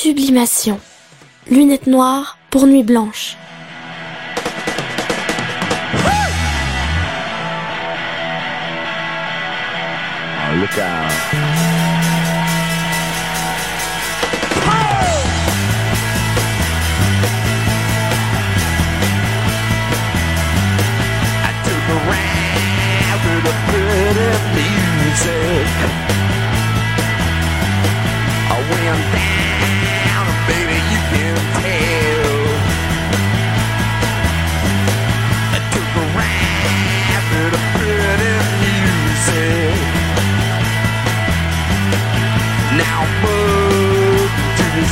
[0.00, 0.78] Sublimation.
[1.50, 3.36] Lunettes noires pour nuit blanche.
[10.40, 11.10] Oh, look out.
[24.54, 25.68] Music.
[28.50, 29.67] I went down,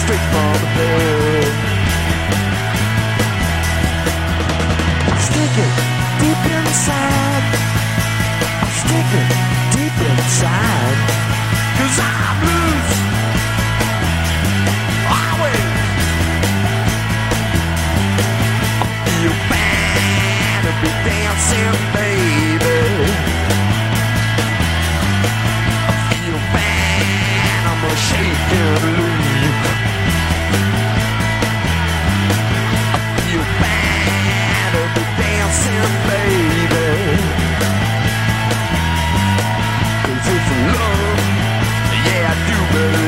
[0.06, 0.56] moving to the straight from.
[5.19, 5.74] Stick it
[6.20, 7.45] deep inside.
[8.80, 9.28] Stick it
[9.74, 10.98] deep inside.
[11.78, 12.95] Cause I'm loose.
[15.11, 15.66] Always.
[18.81, 22.81] I feel bad to be dancing, baby.
[25.88, 29.16] I feel bad, I'm a shaking leaf.
[36.09, 36.89] Baby.
[40.12, 41.20] It's love,
[42.06, 43.06] yeah, I do believe.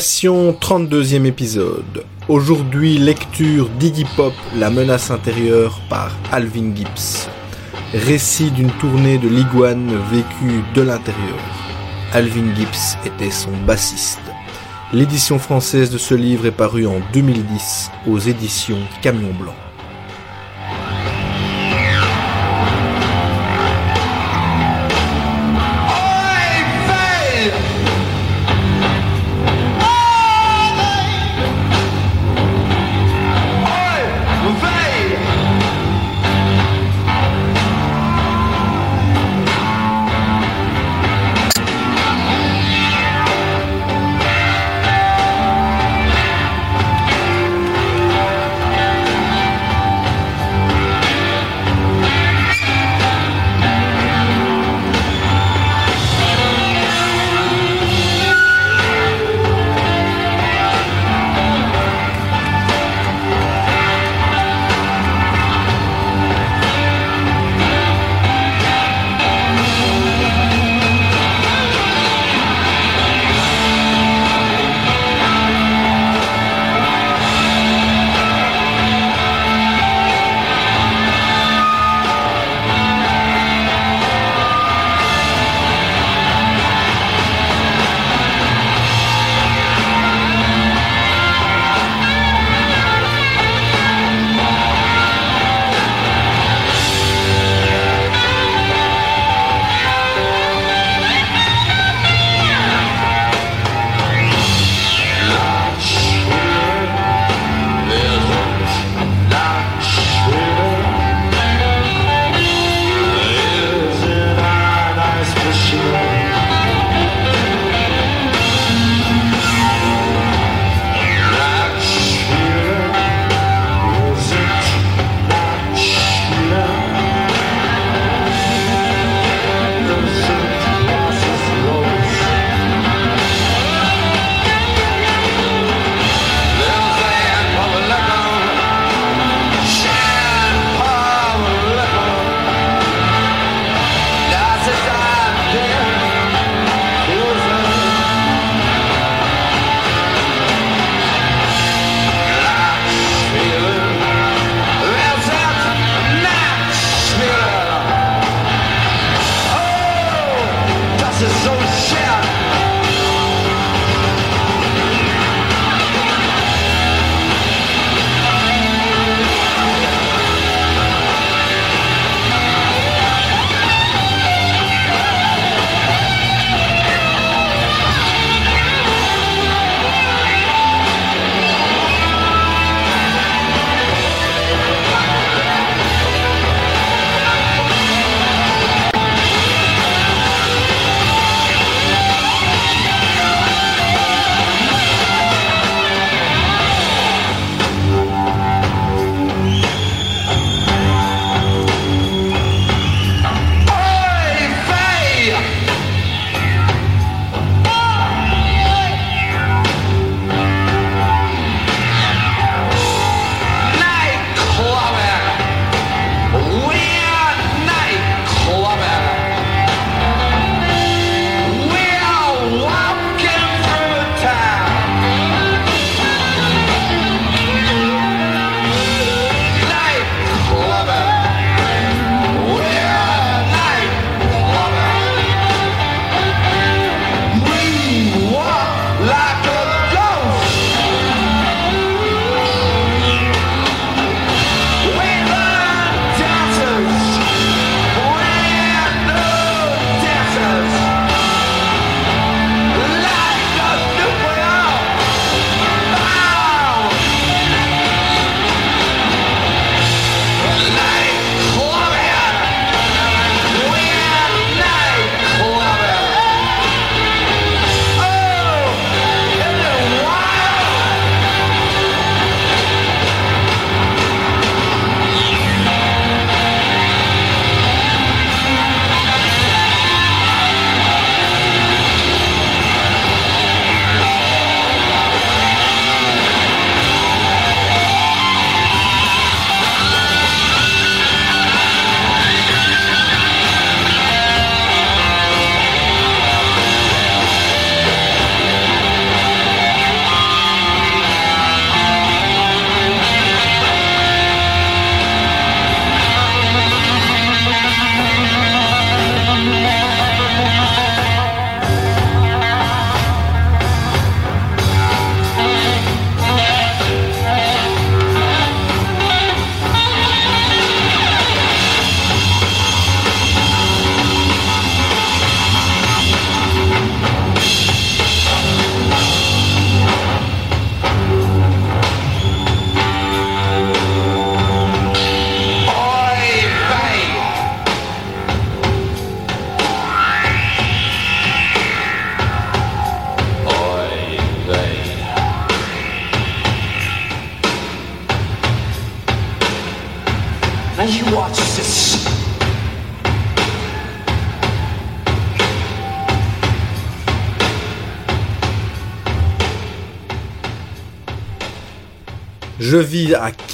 [0.00, 2.04] Sublimation 32e épisode.
[2.28, 7.28] Aujourd'hui, lecture d'Iggy Pop, La menace intérieure par Alvin Gibbs.
[7.92, 11.38] Récit d'une tournée de l'iguane vécue de l'intérieur.
[12.12, 14.20] Alvin Gibbs était son bassiste.
[14.92, 19.54] L'édition française de ce livre est parue en 2010 aux éditions Camion Blanc.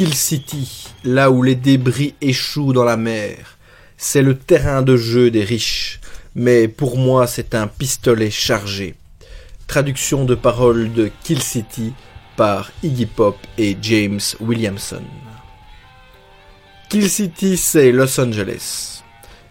[0.01, 3.59] Kill City, là où les débris échouent dans la mer.
[3.99, 6.01] C'est le terrain de jeu des riches,
[6.35, 8.95] mais pour moi c'est un pistolet chargé.
[9.67, 11.93] Traduction de paroles de Kill City
[12.35, 15.03] par Iggy Pop et James Williamson.
[16.89, 19.03] Kill City, c'est Los Angeles.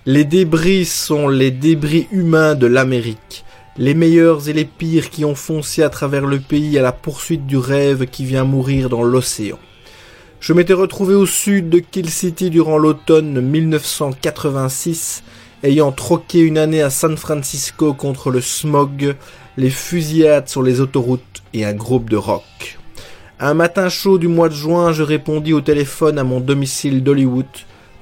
[0.07, 3.45] Les débris sont les débris humains de l'Amérique,
[3.77, 7.45] les meilleurs et les pires qui ont foncé à travers le pays à la poursuite
[7.45, 9.59] du rêve qui vient mourir dans l'océan.
[10.39, 15.21] Je m'étais retrouvé au sud de Kill City durant l'automne 1986,
[15.63, 19.15] ayant troqué une année à San Francisco contre le smog,
[19.57, 22.79] les fusillades sur les autoroutes et un groupe de rock.
[23.41, 27.45] Un matin chaud du mois de juin, je répondis au téléphone à mon domicile d'Hollywood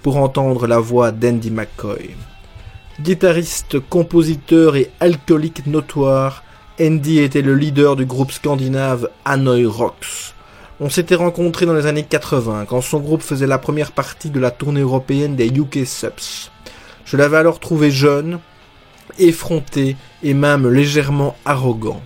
[0.03, 2.11] pour entendre la voix d'Andy McCoy.
[3.01, 6.43] Guitariste, compositeur et alcoolique notoire,
[6.79, 10.36] Andy était le leader du groupe scandinave Hanoi Rocks.
[10.79, 14.39] On s'était rencontrés dans les années 80, quand son groupe faisait la première partie de
[14.39, 16.51] la tournée européenne des UK Subs.
[17.03, 18.37] Je l'avais alors trouvé jeune,
[19.17, 22.03] effronté et même légèrement arrogant.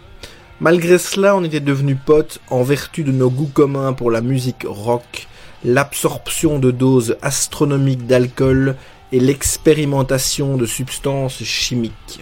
[0.62, 4.66] Malgré cela, on était devenus potes en vertu de nos goûts communs pour la musique
[4.66, 5.28] rock,
[5.66, 8.78] l'absorption de doses astronomiques d'alcool
[9.12, 12.22] et l'expérimentation de substances chimiques.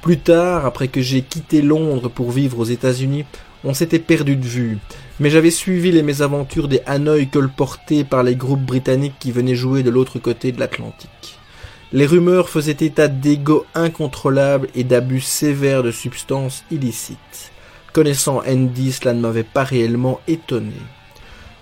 [0.00, 3.26] Plus tard, après que j'ai quitté Londres pour vivre aux États-Unis,
[3.64, 4.78] on s'était perdu de vue,
[5.20, 9.82] mais j'avais suivi les mésaventures des Hanoï colportés par les groupes britanniques qui venaient jouer
[9.82, 11.38] de l'autre côté de l'Atlantique.
[11.92, 17.52] Les rumeurs faisaient état d'égos incontrôlables et d'abus sévères de substances illicites.
[17.92, 20.72] Connaissant Andy, cela ne m'avait pas réellement étonné.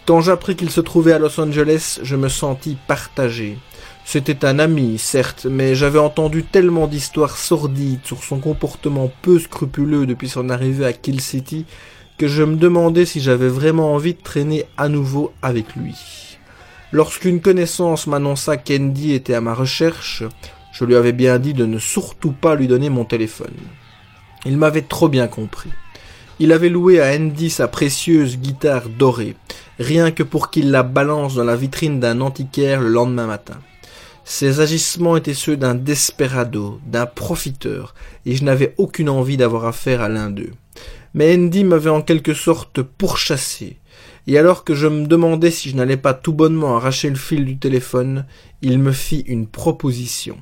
[0.07, 3.59] Quand j'appris qu'il se trouvait à Los Angeles, je me sentis partagé.
[4.05, 10.07] C'était un ami, certes, mais j'avais entendu tellement d'histoires sordides sur son comportement peu scrupuleux
[10.07, 11.65] depuis son arrivée à Kill City
[12.19, 15.95] que je me demandais si j'avais vraiment envie de traîner à nouveau avec lui.
[16.93, 20.25] Lorsqu'une connaissance m'annonça qu'Andy était à ma recherche,
[20.73, 23.55] je lui avais bien dit de ne surtout pas lui donner mon téléphone.
[24.45, 25.71] Il m'avait trop bien compris.
[26.39, 29.37] Il avait loué à Andy sa précieuse guitare dorée,
[29.79, 33.59] rien que pour qu'il la balance dans la vitrine d'un antiquaire le lendemain matin.
[34.25, 40.01] Ses agissements étaient ceux d'un desperado, d'un profiteur, et je n'avais aucune envie d'avoir affaire
[40.01, 40.53] à l'un d'eux.
[41.15, 43.79] Mais Andy m'avait en quelque sorte pourchassé,
[44.27, 47.45] et alors que je me demandais si je n'allais pas tout bonnement arracher le fil
[47.45, 48.25] du téléphone,
[48.63, 50.39] il me fit une proposition.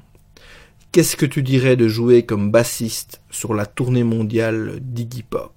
[0.92, 5.52] Qu'est-ce que tu dirais de jouer comme bassiste sur la tournée mondiale d'Iggy Pop?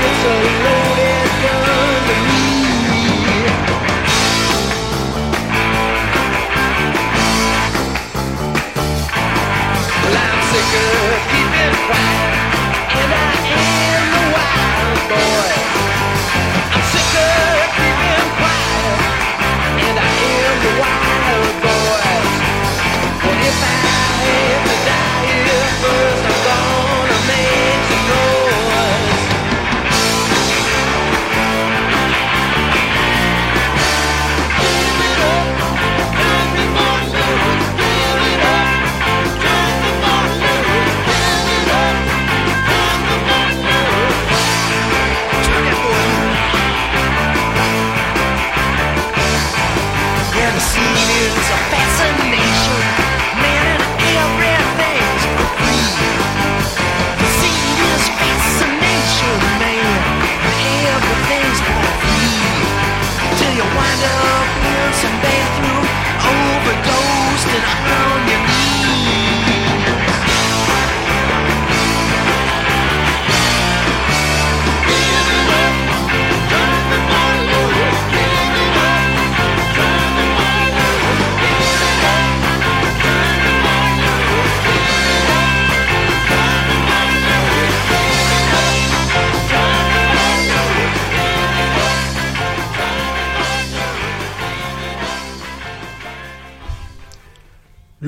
[0.00, 0.47] A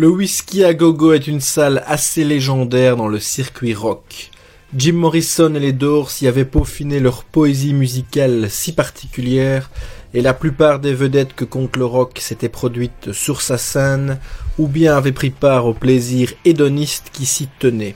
[0.00, 4.30] Le Whisky à Gogo est une salle assez légendaire dans le circuit rock.
[4.74, 9.70] Jim Morrison et les Doors y avaient peaufiné leur poésie musicale si particulière,
[10.14, 14.18] et la plupart des vedettes que compte le rock s'étaient produites sur sa scène,
[14.56, 17.94] ou bien avaient pris part au plaisir hédoniste qui s'y tenait.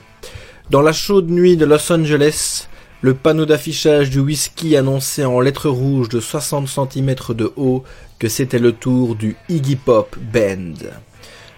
[0.69, 2.67] Dans la chaude nuit de Los Angeles,
[3.01, 7.83] le panneau d'affichage du whisky annonçait en lettres rouges de 60 cm de haut
[8.19, 10.75] que c'était le tour du Iggy Pop Band.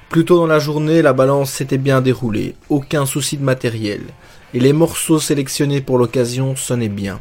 [0.10, 4.02] Plus tôt dans la journée, la balance s'était bien déroulée, aucun souci de matériel,
[4.54, 7.20] et les morceaux sélectionnés pour l'occasion sonnaient bien.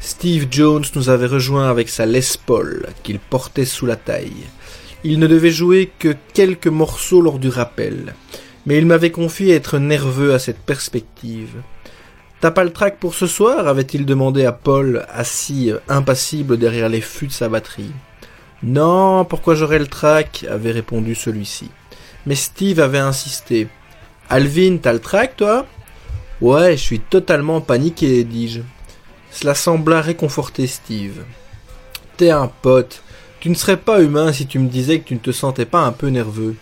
[0.00, 4.44] Steve Jones nous avait rejoint avec sa Les Paul, qu'il portait sous la taille.
[5.02, 8.14] Il ne devait jouer que quelques morceaux lors du rappel,
[8.66, 11.62] mais il m'avait confié être nerveux à cette perspective.
[12.42, 17.00] T'as pas le track pour ce soir avait-il demandé à Paul, assis impassible derrière les
[17.00, 17.92] fûts de sa batterie.
[18.62, 21.70] Non, pourquoi j'aurais le track avait répondu celui-ci.
[22.26, 23.68] Mais Steve avait insisté.
[24.28, 25.66] Alvin, t'as le track, toi?
[26.40, 28.60] Ouais, je suis totalement paniqué, dis-je.
[29.30, 31.22] Cela sembla réconforter Steve.
[32.16, 33.02] T'es un pote.
[33.40, 35.80] Tu ne serais pas humain si tu me disais que tu ne te sentais pas
[35.80, 36.56] un peu nerveux.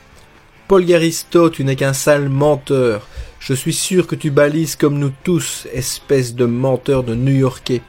[0.69, 3.07] Paul Garisto, tu n'es qu'un sale menteur.
[3.41, 7.83] Je suis sûr que tu balises comme nous tous, espèce de menteur de New-Yorkais.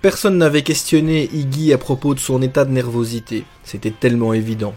[0.00, 3.44] Personne n'avait questionné Iggy à propos de son état de nervosité.
[3.64, 4.74] C'était tellement évident.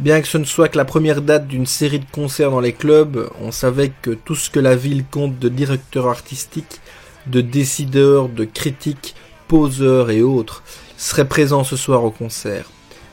[0.00, 2.72] Bien que ce ne soit que la première date d'une série de concerts dans les
[2.72, 6.80] clubs, on savait que tout ce que la ville compte de directeurs artistiques,
[7.26, 9.16] de décideurs, de critiques,
[9.48, 10.62] poseurs et autres
[10.96, 12.70] serait présent ce soir au concert.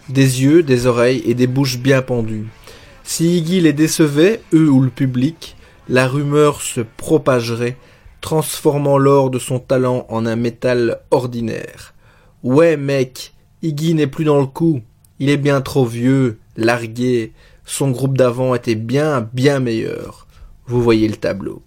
[0.10, 2.46] Des yeux, des oreilles et des bouches bien pendues.
[3.04, 5.56] Si Iggy les décevait, eux ou le public,
[5.90, 7.78] la rumeur se propagerait,
[8.22, 11.96] transformant l'or de son talent en un métal ordinaire.
[12.44, 14.82] Ouais mec, Iggy n'est plus dans le coup,
[15.20, 17.34] il est bien trop vieux, largué,
[17.66, 20.28] son groupe d'avant était bien, bien meilleur.
[20.68, 21.64] Vous voyez le tableau.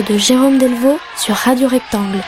[0.00, 2.20] De Jérôme Delvaux sur Radio Rectangle.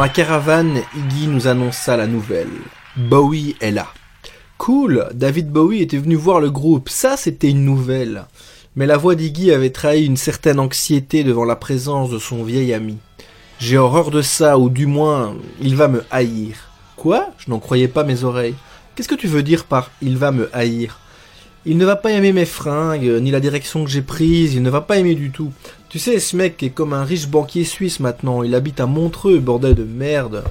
[0.00, 2.48] La caravane, Iggy nous annonça la nouvelle.
[2.96, 3.86] Bowie est là.
[4.56, 8.24] Cool, David Bowie était venu voir le groupe, ça c'était une nouvelle.
[8.76, 12.72] Mais la voix d'Iggy avait trahi une certaine anxiété devant la présence de son vieil
[12.72, 12.96] ami.
[13.58, 16.56] J'ai horreur de ça, ou du moins, il va me haïr.
[16.96, 17.28] Quoi?
[17.36, 18.54] Je n'en croyais pas mes oreilles.
[18.94, 20.98] Qu'est-ce que tu veux dire par il va me haïr?
[21.66, 24.70] Il ne va pas aimer mes fringues, ni la direction que j'ai prise, il ne
[24.70, 25.52] va pas aimer du tout.
[25.90, 29.40] Tu sais, ce mec est comme un riche banquier suisse maintenant, il habite à Montreux,
[29.40, 30.44] bordel de merde.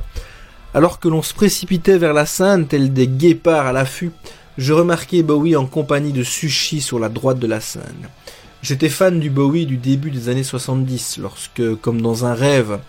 [0.73, 4.11] Alors que l'on se précipitait vers la Seine, tel des guépards à l'affût,
[4.57, 8.09] je remarquai Bowie en compagnie de Sushi sur la droite de la Seine.
[8.61, 12.79] J'étais fan du Bowie du début des années 70, lorsque, comme dans un rêve,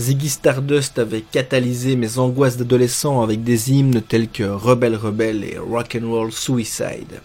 [0.00, 5.58] Ziggy Stardust avait catalysé mes angoisses d'adolescent avec des hymnes tels que Rebel Rebel et
[5.58, 7.20] Rock'n'Roll Suicide.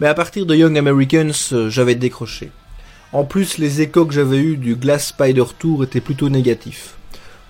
[0.00, 1.32] Mais à partir de Young Americans,
[1.70, 2.50] j'avais décroché.
[3.12, 6.94] En plus, les échos que j'avais eus du Glass Spider Tour étaient plutôt négatifs.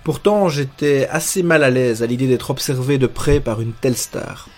[0.02, 3.96] Pourtant, j'étais assez mal à l'aise à l'idée d'être observé de près par une telle
[3.96, 4.48] star.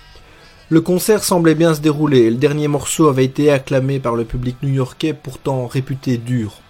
[0.71, 4.57] Le concert semblait bien se dérouler le dernier morceau avait été acclamé par le public
[4.63, 6.61] new-yorkais pourtant réputé dur.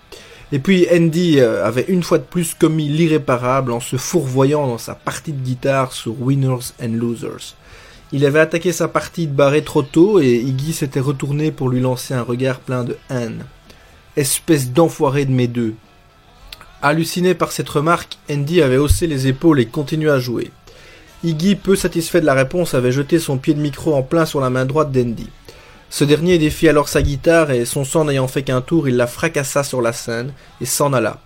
[0.51, 4.79] Et puis Andy euh, avait une fois de plus commis l'irréparable en se fourvoyant dans
[4.79, 7.55] sa partie de guitare sur Winners and Losers.
[8.11, 11.81] Il avait attaqué sa partie de barré trop tôt et Iggy s'était retourné pour lui
[11.81, 13.45] lancer un regard plein de haine.
[14.17, 15.75] Espèce d'enfoiré de mes deux.
[16.83, 20.53] Halluciné par cette remarque, Andy avait haussé les épaules et continué à jouer.
[21.25, 24.41] Iggy, peu satisfait de la réponse, avait jeté son pied de micro en plein sur
[24.41, 25.29] la main droite d'Andy.
[25.91, 29.09] Ce dernier défit alors sa guitare et son sang n'ayant fait qu'un tour, il la
[29.09, 31.19] fracassa sur la scène et s'en alla,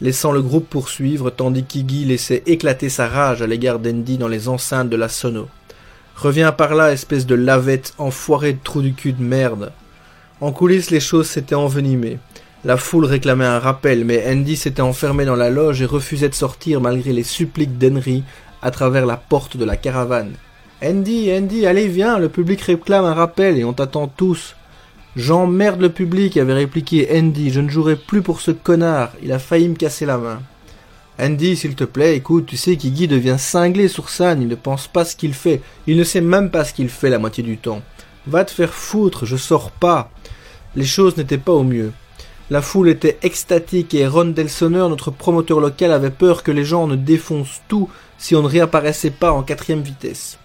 [0.00, 4.48] laissant le groupe poursuivre tandis qu'Iggy laissait éclater sa rage à l'égard d'Andy dans les
[4.48, 5.48] enceintes de la sono.
[6.14, 9.72] Reviens par là, espèce de lavette enfoirée de trou du cul de merde.
[10.40, 12.18] En coulisses, les choses s'étaient envenimées.
[12.64, 16.34] La foule réclamait un rappel, mais Andy s'était enfermé dans la loge et refusait de
[16.34, 18.22] sortir malgré les suppliques d'Henry
[18.60, 20.34] à travers la porte de la caravane.
[20.84, 24.56] Andy, Andy, allez viens, le public réclame un rappel et on t'attend tous.
[25.16, 29.38] J'emmerde le public, avait répliqué Andy, je ne jouerai plus pour ce connard, il a
[29.38, 30.42] failli me casser la main.
[31.18, 34.86] Andy, s'il te plaît, écoute, tu sais qu'Iggy devient cinglé sur scène, il ne pense
[34.86, 37.56] pas ce qu'il fait, il ne sait même pas ce qu'il fait la moitié du
[37.56, 37.80] temps.
[38.26, 40.10] Va te faire foutre, je sors pas.
[40.76, 41.92] Les choses n'étaient pas au mieux.
[42.50, 46.86] La foule était extatique et Ron Delsoner, notre promoteur local, avait peur que les gens
[46.86, 50.38] ne défoncent tout si on ne réapparaissait pas en quatrième vitesse.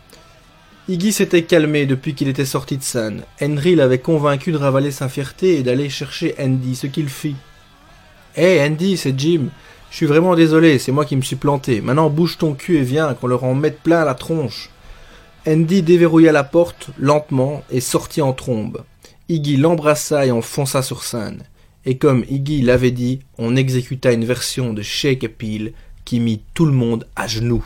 [0.87, 3.23] Iggy s'était calmé depuis qu'il était sorti de scène.
[3.41, 7.35] Henry l'avait convaincu de ravaler sa fierté et d'aller chercher Andy, ce qu'il fit.
[8.35, 9.49] Hé hey Andy, c'est Jim.
[9.91, 11.81] Je suis vraiment désolé, c'est moi qui me suis planté.
[11.81, 14.69] Maintenant bouge ton cul et viens, qu'on leur en mette plein la tronche.
[15.45, 18.83] Andy déverrouilla la porte, lentement, et sortit en trombe.
[19.31, 21.43] Iggy l'embrassa et enfonça sur scène
[21.85, 25.37] et comme Iggy l'avait dit, on exécuta une version de Shake
[26.03, 27.65] qui mit tout le monde à genoux.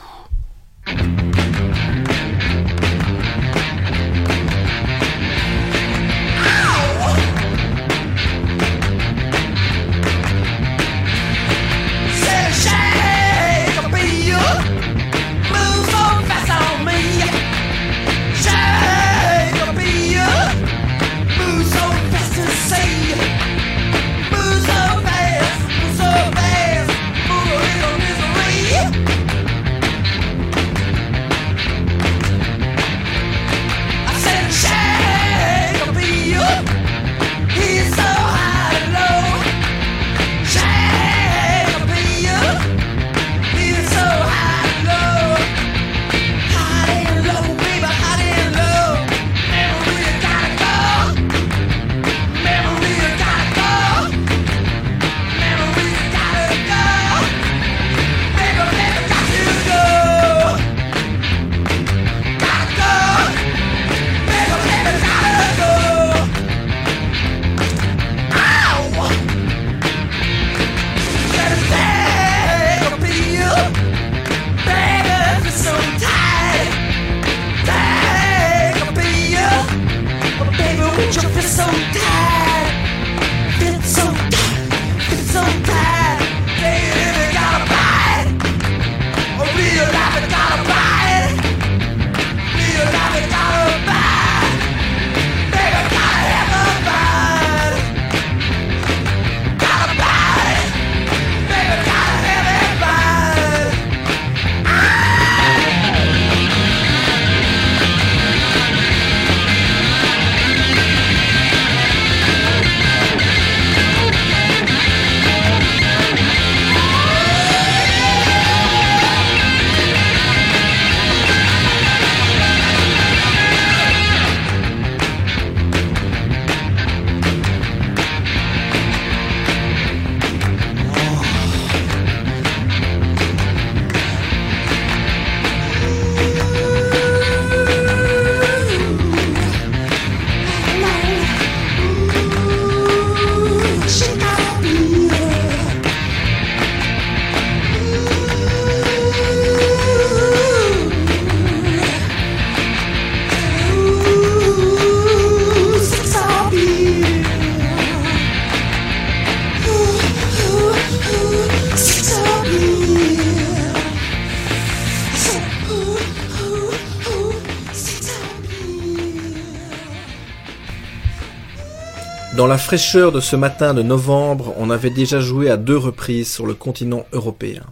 [172.56, 176.46] La fraîcheur de ce matin de novembre, on avait déjà joué à deux reprises sur
[176.46, 177.64] le continent européen.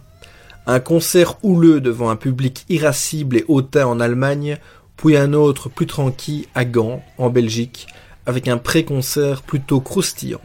[0.66, 4.58] Un concert houleux devant un public irascible et hautain en Allemagne,
[4.98, 7.86] puis un autre plus tranquille à Gand, en Belgique,
[8.26, 10.42] avec un pré-concert plutôt croustillant.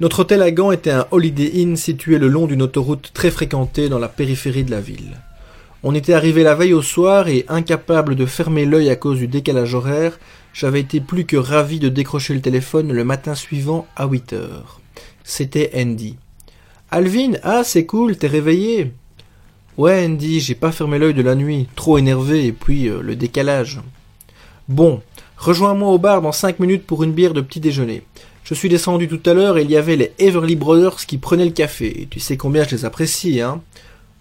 [0.00, 3.88] Notre hôtel à Gand était un Holiday Inn situé le long d'une autoroute très fréquentée
[3.88, 5.16] dans la périphérie de la ville.
[5.82, 9.28] On était arrivé la veille au soir et, incapable de fermer l'œil à cause du
[9.28, 10.18] décalage horaire,
[10.56, 14.80] j'avais été plus que ravi de décrocher le téléphone le matin suivant à 8 heures.
[15.22, 16.16] C'était Andy.
[16.90, 18.92] Alvin, ah c'est cool, t'es réveillé
[19.76, 23.16] Ouais Andy, j'ai pas fermé l'œil de la nuit, trop énervé et puis euh, le
[23.16, 23.82] décalage.
[24.66, 25.02] Bon,
[25.36, 28.02] rejoins-moi au bar dans cinq minutes pour une bière de petit déjeuner.
[28.42, 31.44] Je suis descendu tout à l'heure et il y avait les Everly Brothers qui prenaient
[31.44, 32.08] le café.
[32.10, 33.60] Tu sais combien je les apprécie, hein?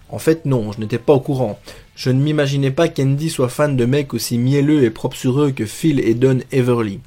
[0.10, 1.60] En fait non, je n'étais pas au courant.
[1.96, 5.52] Je ne m'imaginais pas qu'Andy soit fan de mecs aussi mielleux et propres sur eux
[5.52, 7.00] que Phil et Don Everly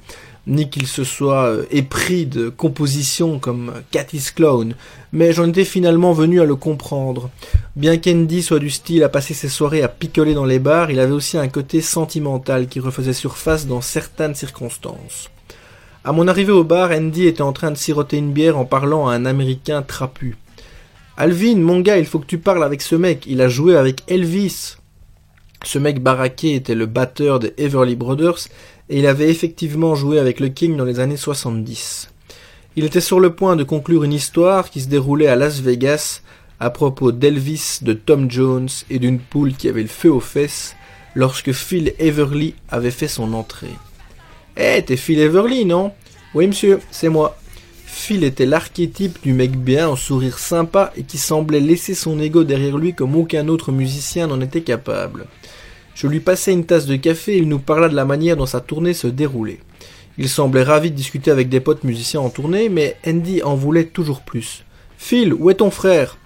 [0.48, 4.74] ni qu'il se soit euh, épris de compositions comme Cathy's Clown,
[5.12, 7.30] mais j'en étais finalement venu à le comprendre.
[7.76, 11.00] Bien qu'Andy soit du style à passer ses soirées à picoler dans les bars, il
[11.00, 15.30] avait aussi un côté sentimental qui refaisait surface dans certaines circonstances.
[16.02, 19.08] À mon arrivée au bar, Andy était en train de siroter une bière en parlant
[19.08, 20.36] à un Américain trapu.
[21.18, 24.02] Alvin, mon gars, il faut que tu parles avec ce mec, il a joué avec
[24.08, 24.77] Elvis.
[25.64, 28.48] Ce mec baraqué était le batteur des Everly Brothers
[28.88, 32.10] et il avait effectivement joué avec le King dans les années 70.
[32.76, 36.22] Il était sur le point de conclure une histoire qui se déroulait à Las Vegas
[36.60, 40.76] à propos d'Elvis, de Tom Jones et d'une poule qui avait le feu aux fesses
[41.14, 43.74] lorsque Phil Everly avait fait son entrée.
[44.56, 45.92] Eh, t'es Phil Everly, non?
[46.34, 47.36] Oui, monsieur, c'est moi.
[47.84, 52.44] Phil était l'archétype du mec bien, au sourire sympa et qui semblait laisser son ego
[52.44, 55.26] derrière lui comme aucun autre musicien n'en était capable.
[56.00, 58.46] Je lui passai une tasse de café et il nous parla de la manière dont
[58.46, 59.58] sa tournée se déroulait.
[60.16, 63.86] Il semblait ravi de discuter avec des potes musiciens en tournée, mais Andy en voulait
[63.86, 64.64] toujours plus.
[64.96, 66.16] Phil, où est ton frère?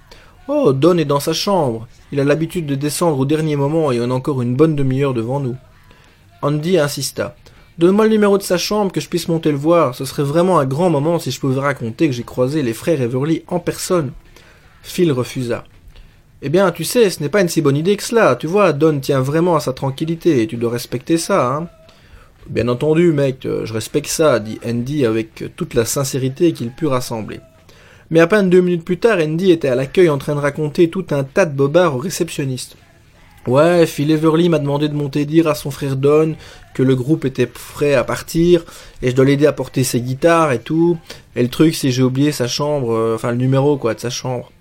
[0.46, 1.88] Oh, Don est dans sa chambre.
[2.12, 5.14] Il a l'habitude de descendre au dernier moment et on a encore une bonne demi-heure
[5.14, 5.56] devant nous.
[6.42, 7.34] Andy insista.
[7.78, 9.94] Donne-moi le numéro de sa chambre que je puisse monter le voir.
[9.94, 13.00] Ce serait vraiment un grand moment si je pouvais raconter que j'ai croisé les frères
[13.00, 14.12] Everly en personne.
[14.82, 15.64] Phil refusa.
[16.44, 18.34] Eh bien, tu sais, ce n'est pas une si bonne idée que cela.
[18.34, 21.68] Tu vois, Don tient vraiment à sa tranquillité et tu dois respecter ça, hein.
[22.50, 26.88] Bien entendu, mec, euh, je respecte ça, dit Andy avec toute la sincérité qu'il put
[26.88, 27.38] rassembler.
[28.10, 30.90] Mais à peine deux minutes plus tard, Andy était à l'accueil en train de raconter
[30.90, 32.76] tout un tas de bobards au réceptionniste.
[33.46, 36.34] Ouais, Phil Everly m'a demandé de monter dire à son frère Don
[36.74, 38.64] que le groupe était prêt à partir
[39.02, 40.96] et je dois l'aider à porter ses guitares et tout.
[41.34, 44.10] Et le truc, c'est j'ai oublié sa chambre, euh, enfin le numéro quoi de sa
[44.10, 44.51] chambre.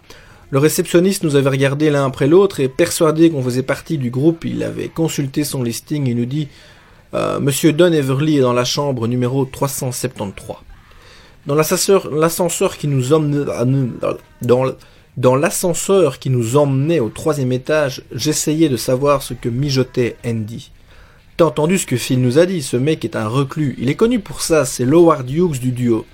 [0.52, 4.44] Le réceptionniste nous avait regardé l'un après l'autre et persuadé qu'on faisait partie du groupe,
[4.44, 6.50] il avait consulté son listing et nous dit
[7.14, 10.58] euh, Monsieur Don Everly est dans la chambre numéro 373.
[11.46, 13.46] Dans l'ascenseur qui nous emmenait
[15.38, 20.72] l'ascenseur qui nous emmenait au troisième étage, j'essayais de savoir ce que mijotait Andy.
[21.38, 23.76] T'as entendu ce que Phil nous a dit, ce mec est un reclus.
[23.80, 26.06] Il est connu pour ça, c'est Loward Hughes du duo.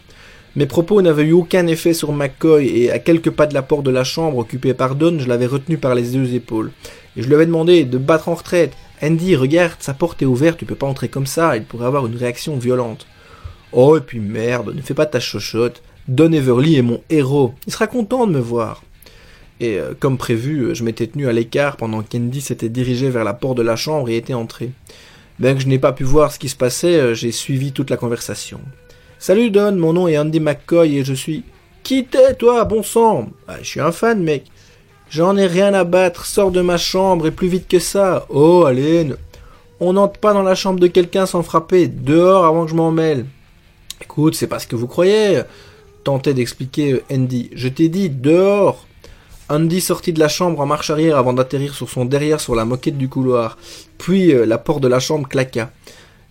[0.58, 3.86] Mes propos n'avaient eu aucun effet sur McCoy et à quelques pas de la porte
[3.86, 6.72] de la chambre occupée par Don, je l'avais retenu par les deux épaules.
[7.16, 8.74] Et je lui avais demandé de battre en retraite.
[9.04, 12.08] Andy, regarde, sa porte est ouverte, tu peux pas entrer comme ça, il pourrait avoir
[12.08, 13.06] une réaction violente.
[13.72, 15.84] Oh, et puis merde, ne fais pas ta chochotte.
[16.08, 17.54] Don Everly est mon héros.
[17.68, 18.82] Il sera content de me voir.
[19.60, 23.36] Et euh, comme prévu, je m'étais tenu à l'écart pendant qu'Andy s'était dirigé vers la
[23.36, 24.72] porte de la chambre et était entré.
[25.38, 27.92] Bien que je n'ai pas pu voir ce qui se passait, euh, j'ai suivi toute
[27.92, 28.60] la conversation.
[29.20, 31.44] Salut Don, mon nom est Andy McCoy et je suis.
[31.82, 34.46] Qui t'es, toi, bon sang ah, Je suis un fan, mec.
[35.10, 38.28] J'en ai rien à battre, sors de ma chambre et plus vite que ça.
[38.30, 39.08] Oh, allez,
[39.80, 42.92] on n'entre pas dans la chambre de quelqu'un sans frapper, dehors avant que je m'en
[42.92, 43.26] mêle.
[44.02, 45.42] Écoute, c'est pas ce que vous croyez,
[46.04, 47.50] tentait d'expliquer Andy.
[47.56, 48.86] Je t'ai dit dehors.
[49.50, 52.66] Andy sortit de la chambre en marche arrière avant d'atterrir sur son derrière sur la
[52.66, 53.58] moquette du couloir.
[53.98, 55.72] Puis euh, la porte de la chambre claqua.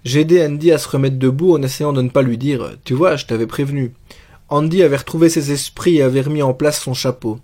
[0.04, 3.16] J'ai Andy à se remettre debout en essayant de ne pas lui dire Tu vois,
[3.16, 3.92] je t'avais prévenu.
[4.48, 7.40] Andy avait retrouvé ses esprits et avait remis en place son chapeau.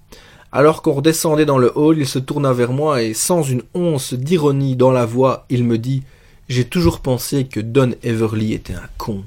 [0.53, 4.14] Alors qu'on redescendait dans le hall, il se tourna vers moi et sans une once
[4.14, 6.03] d'ironie dans la voix, il me dit
[6.48, 9.24] J'ai toujours pensé que Don Everly était un con.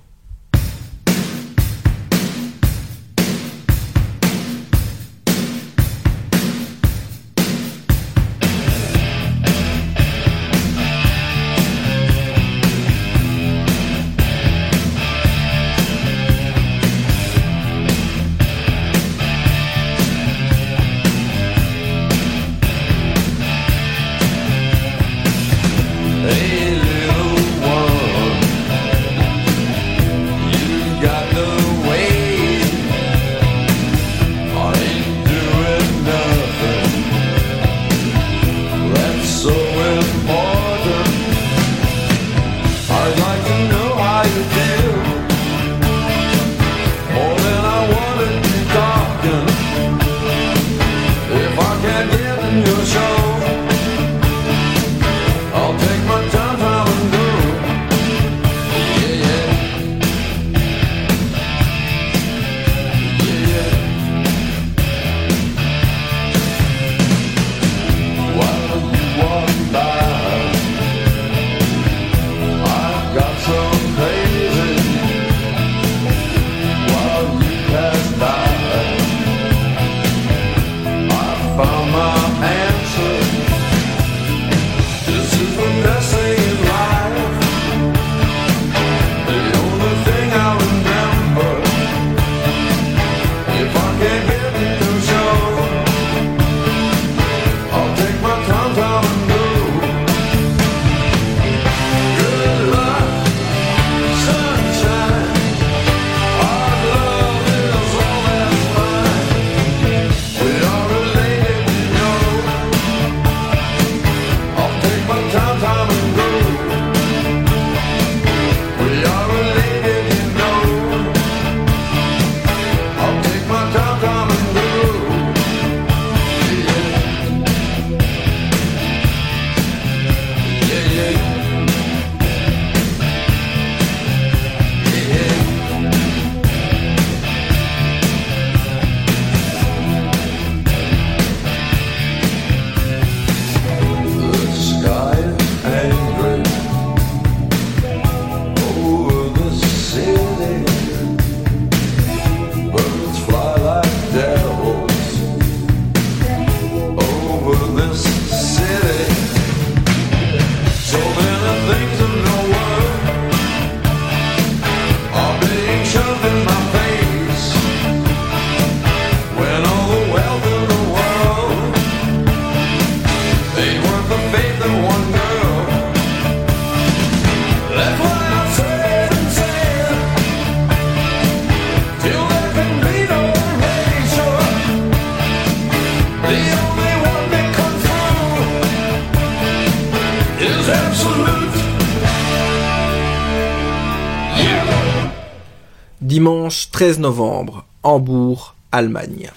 [196.76, 199.32] 13 novembre, Hambourg, Allemagne.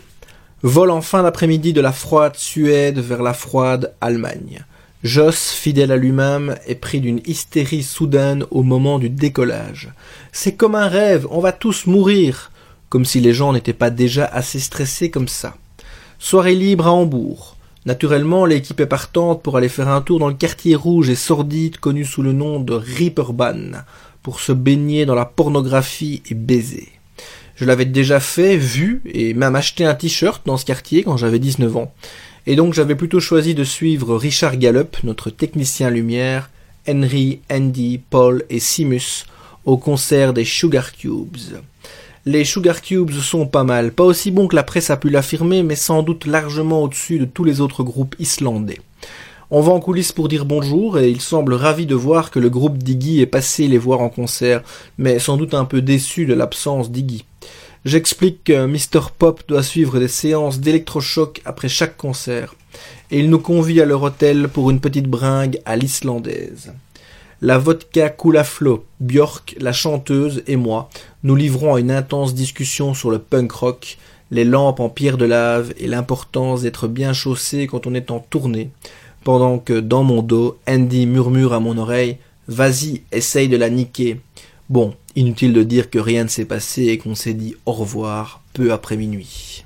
[0.65, 4.65] Vol en fin d'après-midi de la froide Suède vers la froide Allemagne.
[5.05, 9.93] Joss, fidèle à lui-même, est pris d'une hystérie soudaine au moment du décollage.
[10.33, 12.51] C'est comme un rêve, on va tous mourir.
[12.89, 15.55] Comme si les gens n'étaient pas déjà assez stressés comme ça.
[16.19, 17.55] Soirée libre à Hambourg.
[17.87, 21.79] Naturellement, l'équipe est partante pour aller faire un tour dans le quartier rouge et sordide
[21.79, 23.85] connu sous le nom de Ripperbahn,
[24.25, 26.98] pour se baigner dans la pornographie et baiser.
[27.61, 31.41] Je l'avais déjà fait, vu, et même acheté un t-shirt dans ce quartier quand j'avais
[31.41, 31.93] 19 ans.
[32.47, 36.51] Et donc j'avais plutôt choisi de suivre Richard Gallup, notre technicien lumière,
[36.89, 39.27] Henry, Andy, Paul et Simus
[39.65, 41.37] au concert des Sugar Cubes.
[42.27, 45.65] Les Sugar Cubes sont pas mal, pas aussi bons que la presse a pu l'affirmer,
[45.65, 48.79] mais sans doute largement au-dessus de tous les autres groupes islandais.
[49.51, 52.51] On va en coulisses pour dire bonjour et il semble ravi de voir que le
[52.51, 54.63] groupe d'Iggy est passé les voir en concert,
[54.97, 57.25] mais sans doute un peu déçu de l'absence d'Iggy.
[57.85, 59.11] J'explique que Mr.
[59.17, 62.55] Pop doit suivre des séances d'électrochoc après chaque concert,
[63.11, 66.73] et il nous convie à leur hôtel pour une petite bringue à l'islandaise.
[67.41, 68.85] La vodka coule à flot.
[68.99, 70.91] Björk, la chanteuse, et moi,
[71.23, 73.99] nous livrons à une intense discussion sur le punk rock,
[74.33, 78.19] les lampes en pierre de lave et l'importance d'être bien chaussé quand on est en
[78.19, 78.71] tournée,
[79.23, 82.19] pendant que dans mon dos, Andy murmure à mon oreille
[82.49, 84.21] Vas-y, essaye de la niquer.
[84.69, 88.41] Bon, inutile de dire que rien ne s'est passé et qu'on s'est dit au revoir
[88.53, 89.65] peu après minuit.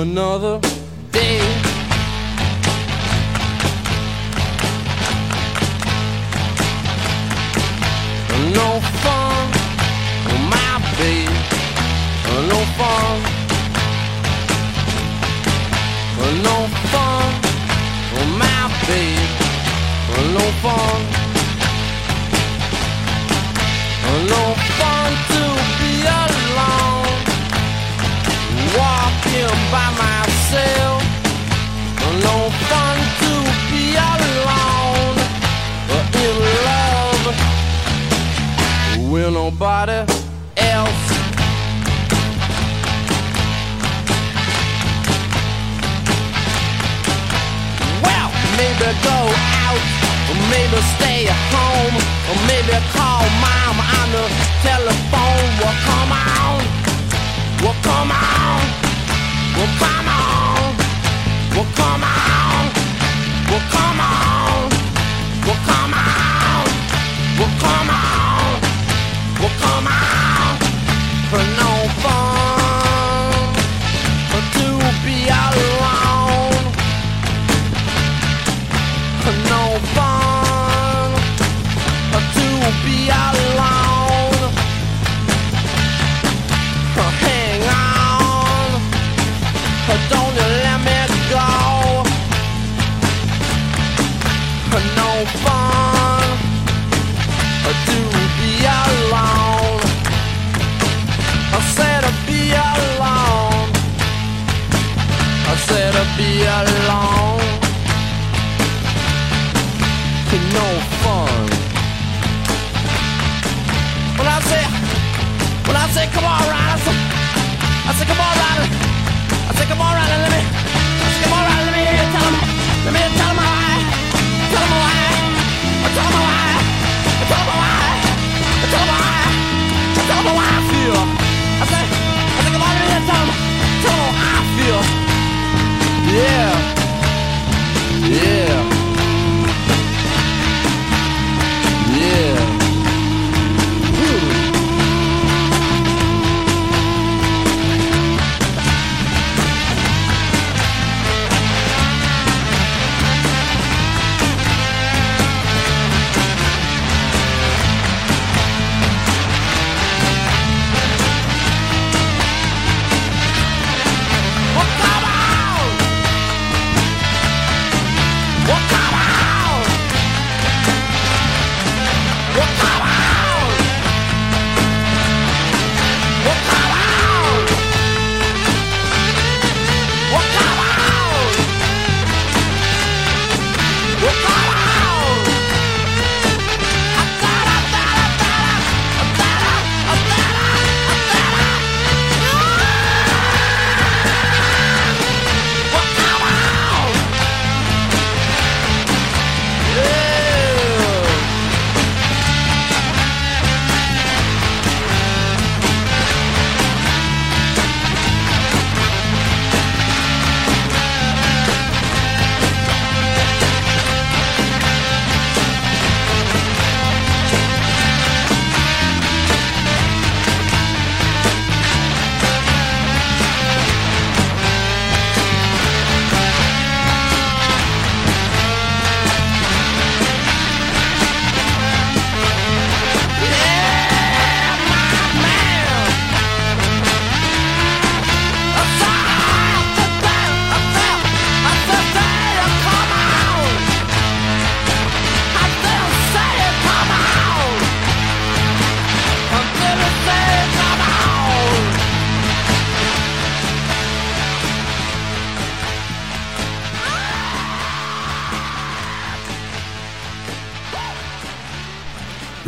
[0.00, 0.77] Another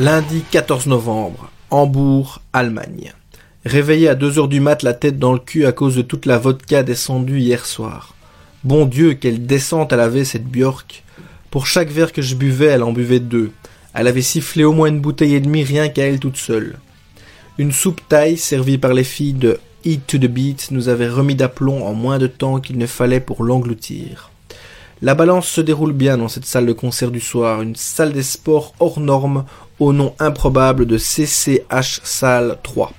[0.01, 3.12] Lundi 14 novembre, Hambourg, Allemagne.
[3.66, 6.24] Réveillé à 2 heures du mat, la tête dans le cul à cause de toute
[6.24, 8.14] la vodka descendue hier soir.
[8.64, 11.05] Bon Dieu, quelle descente elle avait, cette Björk.
[11.51, 13.51] Pour chaque verre que je buvais, elle en buvait deux.
[13.92, 16.78] Elle avait sifflé au moins une bouteille et demie rien qu'à elle toute seule.
[17.59, 21.34] Une soupe taille servie par les filles de Eat to the Beat nous avait remis
[21.34, 24.30] d'aplomb en moins de temps qu'il ne fallait pour l'engloutir.
[25.03, 28.22] La balance se déroule bien dans cette salle de concert du soir, une salle des
[28.22, 29.46] sports hors norme
[29.81, 32.93] au nom improbable de CCH Salle 3.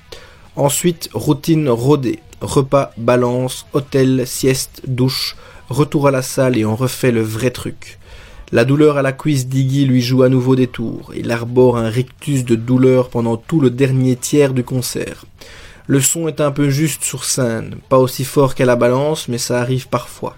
[0.56, 5.38] Ensuite, routine rodée, repas, balance, hôtel, sieste, douche,
[5.70, 8.00] retour à la salle et on refait le vrai truc.
[8.52, 11.14] La douleur à la cuisse d'Iggy lui joue à nouveau des tours.
[11.16, 15.24] Il arbore un rictus de douleur pendant tout le dernier tiers du concert.
[15.88, 19.38] Le son est un peu juste sur scène, pas aussi fort qu'à la balance, mais
[19.38, 20.36] ça arrive parfois.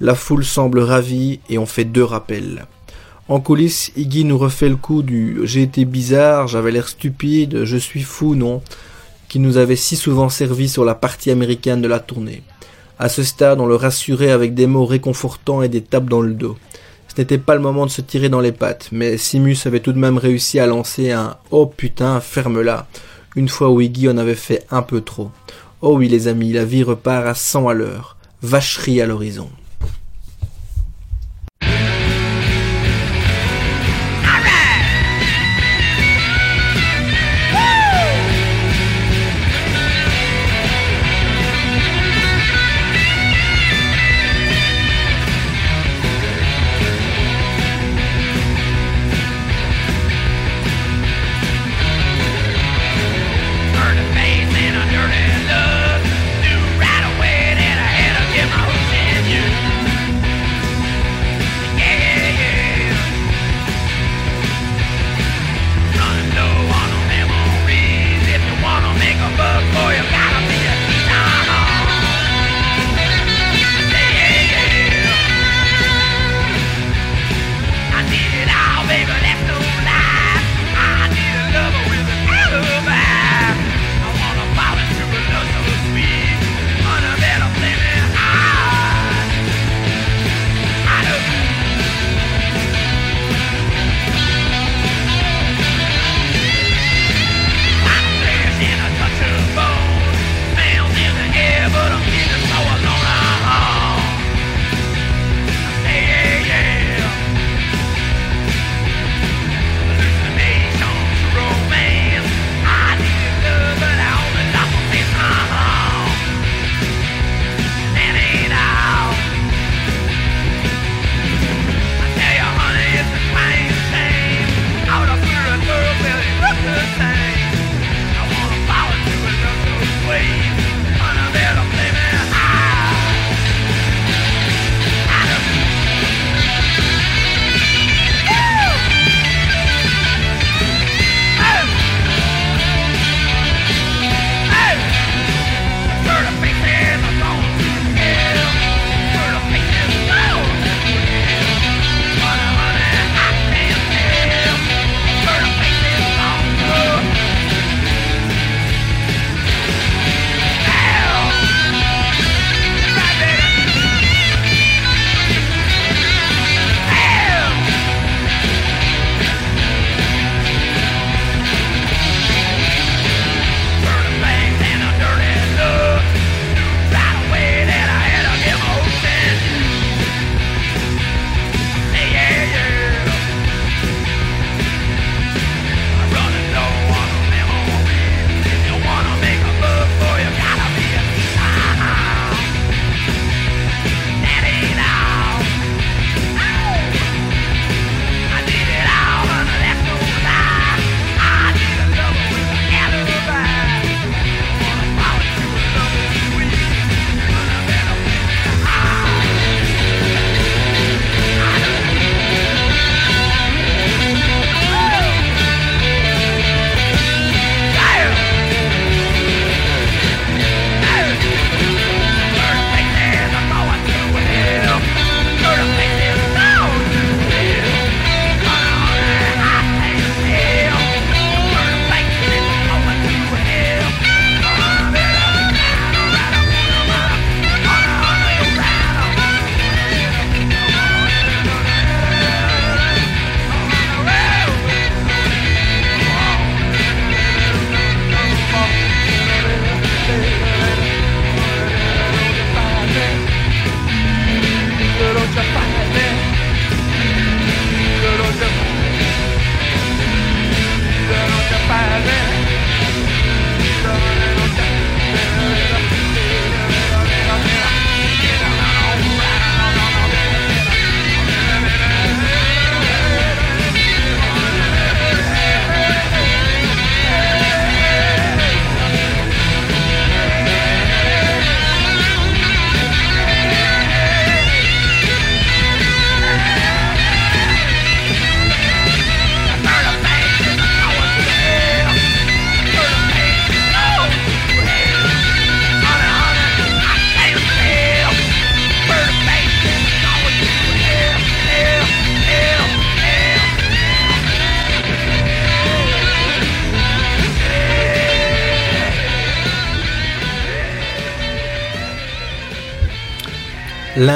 [0.00, 2.66] La foule semble ravie et on fait deux rappels.
[3.28, 7.76] En coulisses, Iggy nous refait le coup du j'ai été bizarre, j'avais l'air stupide, je
[7.76, 8.62] suis fou, non,
[9.28, 12.42] qui nous avait si souvent servi sur la partie américaine de la tournée.
[12.98, 16.32] À ce stade, on le rassurait avec des mots réconfortants et des tapes dans le
[16.32, 16.56] dos.
[17.08, 19.92] Ce n'était pas le moment de se tirer dans les pattes, mais Simus avait tout
[19.92, 22.86] de même réussi à lancer un Oh putain, ferme-la,
[23.36, 25.30] une fois où Iggy en avait fait un peu trop.
[25.82, 29.50] Oh oui les amis, la vie repart à 100 à l'heure, vacherie à l'horizon.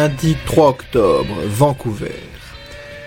[0.03, 2.19] Lundi 3 octobre, Vancouver.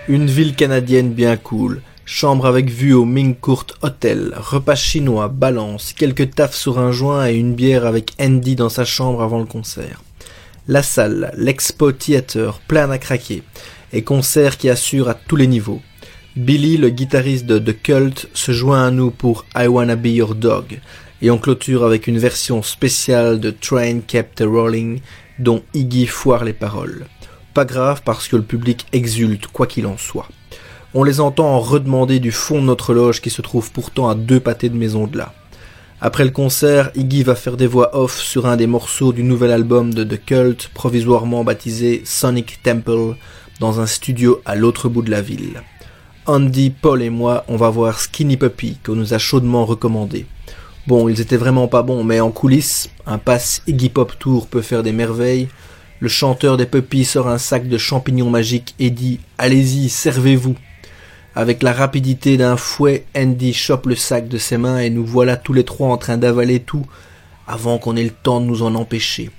[0.08, 1.82] Une ville canadienne bien cool.
[2.06, 7.28] Chambre avec vue au Ming Court Hotel, repas chinois, balance, quelques tafs sur un joint
[7.28, 10.02] et une bière avec Andy dans sa chambre avant le concert.
[10.68, 13.42] La salle, l'Expo Theater, plein à craquer,
[13.92, 15.82] et concert qui assure à tous les niveaux.
[16.34, 20.34] Billy, le guitariste de The Cult, se joint à nous pour I Wanna Be Your
[20.34, 20.80] Dog,
[21.20, 25.00] et on clôture avec une version spéciale de Train Kept Rolling,
[25.38, 27.06] dont Iggy foire les paroles.
[27.54, 30.28] Pas grave parce que le public exulte quoi qu'il en soit.
[30.94, 34.14] On les entend en redemander du fond de notre loge qui se trouve pourtant à
[34.14, 35.32] deux pâtés de maison de là.
[36.00, 39.50] Après le concert, Iggy va faire des voix off sur un des morceaux du nouvel
[39.50, 43.16] album de The Cult, provisoirement baptisé Sonic Temple,
[43.60, 45.62] dans un studio à l'autre bout de la ville.
[46.26, 50.26] Andy, Paul et moi, on va voir Skinny Puppy, qu'on nous a chaudement recommandé.
[50.86, 54.62] Bon, ils étaient vraiment pas bons, mais en coulisses, un pass Iggy Pop Tour peut
[54.62, 55.48] faire des merveilles.
[55.98, 60.54] Le chanteur des Puppies sort un sac de champignons magiques et dit Allez-y, servez-vous.
[61.34, 65.36] Avec la rapidité d'un fouet, Andy chope le sac de ses mains et nous voilà
[65.36, 66.86] tous les trois en train d'avaler tout
[67.48, 69.32] avant qu'on ait le temps de nous en empêcher.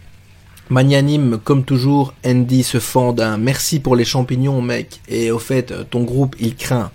[0.69, 5.73] Magnanime comme toujours, Andy se fend d'un merci pour les champignons mec et au fait
[5.89, 6.91] ton groupe il craint.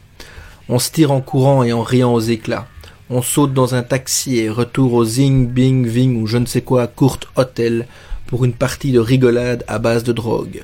[0.69, 2.67] On se tire en courant et en riant aux éclats.
[3.15, 6.63] On saute dans un taxi et retour au Zing Bing Ving ou je ne sais
[6.63, 7.87] quoi Court Hotel
[8.27, 10.63] pour une partie de rigolade à base de drogue.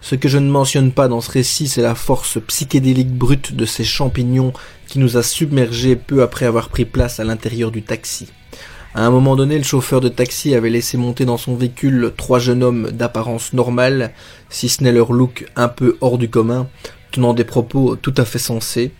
[0.00, 3.64] Ce que je ne mentionne pas dans ce récit, c'est la force psychédélique brute de
[3.64, 4.52] ces champignons
[4.88, 8.26] qui nous a submergés peu après avoir pris place à l'intérieur du taxi.
[8.96, 12.40] À un moment donné, le chauffeur de taxi avait laissé monter dans son véhicule trois
[12.40, 14.12] jeunes hommes d'apparence normale,
[14.50, 16.66] si ce n'est leur look un peu hors du commun,
[17.12, 18.90] tenant des propos tout à fait sensés.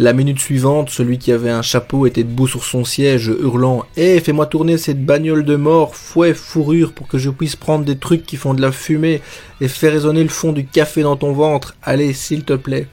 [0.00, 4.20] La minute suivante, celui qui avait un chapeau était debout sur son siège, hurlant Eh,
[4.20, 8.24] fais-moi tourner cette bagnole de mort, fouet, fourrure, pour que je puisse prendre des trucs
[8.24, 9.20] qui font de la fumée
[9.60, 11.74] et faire résonner le fond du café dans ton ventre.
[11.82, 12.86] Allez, s'il te plaît.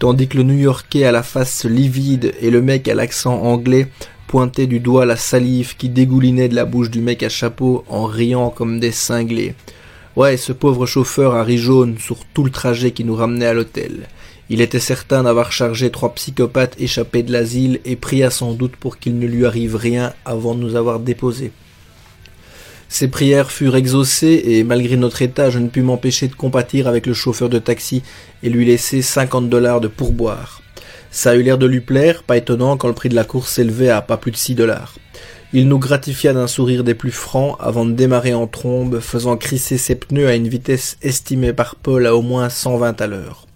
[0.00, 3.86] Tandis que le New-Yorkais à la face livide et le mec à l'accent anglais
[4.26, 8.06] pointaient du doigt la salive qui dégoulinait de la bouche du mec à chapeau en
[8.06, 9.54] riant comme des cinglés.
[10.16, 13.54] Ouais, ce pauvre chauffeur a ri jaune sur tout le trajet qui nous ramenait à
[13.54, 14.08] l'hôtel.
[14.52, 18.98] Il était certain d'avoir chargé trois psychopathes échappés de l'asile et pria sans doute pour
[18.98, 21.52] qu'il ne lui arrive rien avant de nous avoir déposés.
[22.88, 27.06] Ses prières furent exaucées et malgré notre état, je ne pus m'empêcher de compatir avec
[27.06, 28.02] le chauffeur de taxi
[28.42, 30.60] et lui laisser 50 dollars de pourboire.
[31.12, 33.90] Ça a l'air de lui plaire, pas étonnant quand le prix de la course s'élevait
[33.90, 34.96] à pas plus de 6 dollars.
[35.52, 39.78] Il nous gratifia d'un sourire des plus francs avant de démarrer en trombe, faisant crisser
[39.78, 43.46] ses pneus à une vitesse estimée par Paul à au moins 120 à l'heure.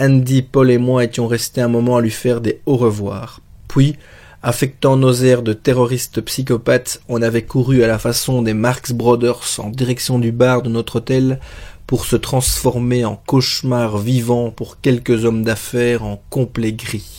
[0.00, 3.40] Andy, Paul et moi étions restés un moment à lui faire des au revoir.
[3.66, 3.96] Puis,
[4.44, 9.58] affectant nos airs de terroristes psychopathes, on avait couru à la façon des Marx Brothers
[9.58, 11.40] en direction du bar de notre hôtel
[11.88, 17.17] pour se transformer en cauchemar vivant pour quelques hommes d'affaires en complet gris.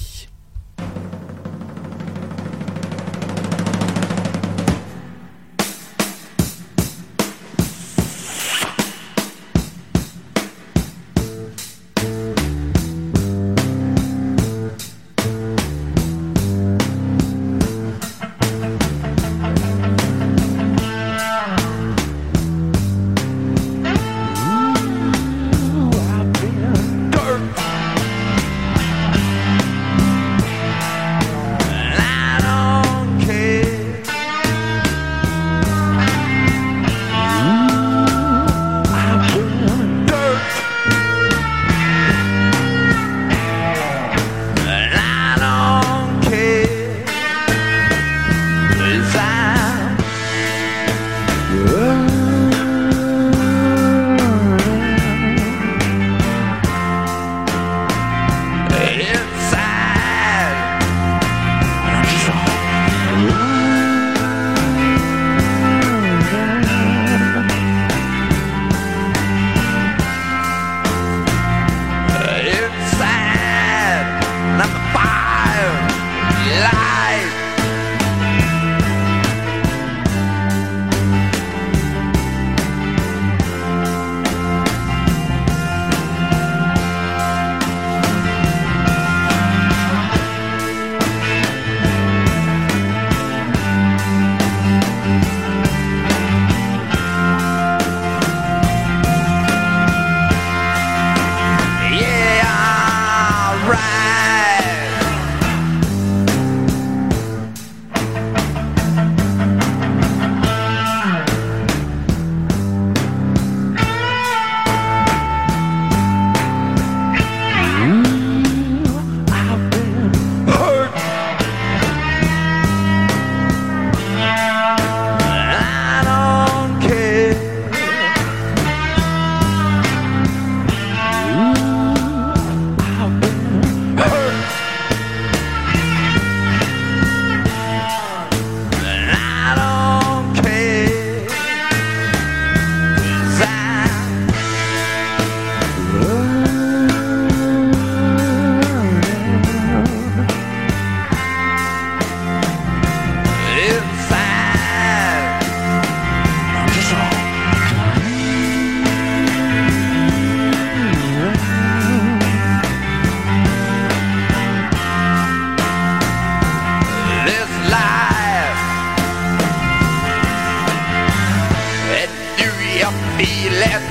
[172.80, 173.82] jag bilen.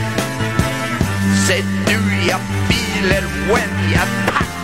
[1.46, 4.57] Se du jag bilen when jag packar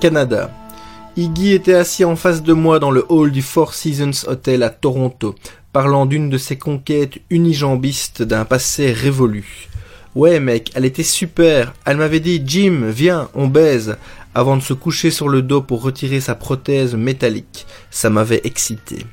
[0.00, 0.50] Canada.
[1.16, 4.70] Iggy était assis en face de moi dans le hall du Four Seasons Hotel à
[4.70, 5.34] Toronto,
[5.72, 9.68] parlant d'une de ses conquêtes unijambistes d'un passé révolu.
[10.14, 13.96] Ouais mec, elle était super, elle m'avait dit Jim, viens, on baise,
[14.34, 17.66] avant de se coucher sur le dos pour retirer sa prothèse métallique.
[17.90, 19.04] Ça m'avait excité.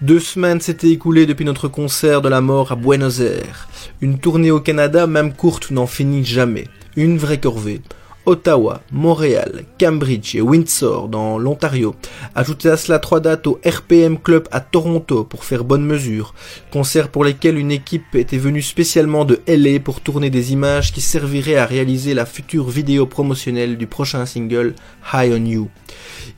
[0.00, 3.68] Deux semaines s'étaient écoulées depuis notre concert de la mort à Buenos Aires.
[4.00, 6.68] Une tournée au Canada, même courte, n'en finit jamais.
[6.94, 7.80] Une vraie corvée.
[8.28, 11.94] Ottawa, Montréal, Cambridge et Windsor dans l'Ontario.
[12.34, 16.34] Ajoutez à cela trois dates au RPM Club à Toronto pour faire bonne mesure.
[16.70, 21.00] Concerts pour lesquels une équipe était venue spécialement de LA pour tourner des images qui
[21.00, 24.74] serviraient à réaliser la future vidéo promotionnelle du prochain single
[25.14, 25.70] High on You.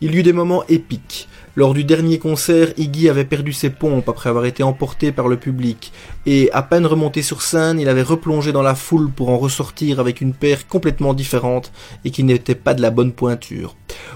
[0.01, 1.29] Il y eut des moments épiques.
[1.57, 5.37] Lors du dernier concert, Iggy avait perdu ses pompes après avoir été emporté par le
[5.37, 5.93] public,
[6.25, 9.99] et à peine remonté sur scène, il avait replongé dans la foule pour en ressortir
[9.99, 11.73] avec une paire complètement différente
[12.05, 13.75] et qui n'était pas de la bonne pointure.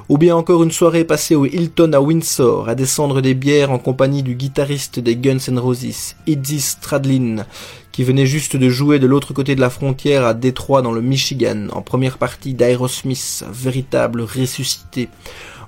[0.09, 3.79] Ou bien encore une soirée passée au Hilton à Windsor, à descendre des bières en
[3.79, 7.47] compagnie du guitariste des Guns N' Roses, Izzy Stradlin,
[7.91, 11.01] qui venait juste de jouer de l'autre côté de la frontière à Détroit dans le
[11.01, 15.09] Michigan, en première partie d'Aerosmith, véritable ressuscité.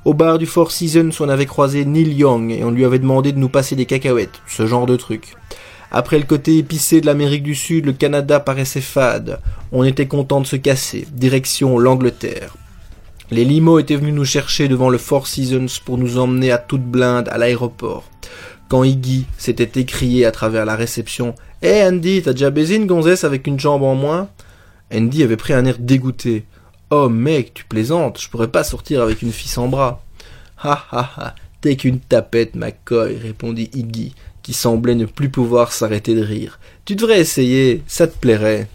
[0.07, 3.33] Au bar du Four Seasons, on avait croisé Neil Young et on lui avait demandé
[3.33, 5.35] de nous passer des cacahuètes, ce genre de truc.
[5.91, 9.41] Après le côté épicé de l'Amérique du Sud, le Canada paraissait fade.
[9.73, 11.09] On était content de se casser.
[11.11, 12.55] Direction l'Angleterre.
[13.33, 16.85] Les limos étaient venus nous chercher devant le Four Seasons pour nous emmener à toute
[16.85, 18.05] blinde à l'aéroport.
[18.69, 23.25] Quand Iggy s'était écrié à travers la réception Hé Andy, t'as déjà baisé une gonzesse
[23.25, 24.29] avec une jambe en moins?
[24.95, 26.45] Andy avait pris un air dégoûté.
[26.91, 30.05] Oh mec, tu plaisantes, je pourrais pas sortir avec une fille sans bras.
[30.63, 36.15] Ha ha ha, t'es qu'une tapette, McCoy, répondit Iggy, qui semblait ne plus pouvoir s'arrêter
[36.15, 36.61] de rire.
[36.85, 38.69] Tu devrais essayer, ça te plairait.